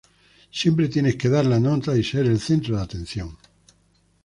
[0.51, 3.37] Siempre tienes que dar la nota y ser el centro de atención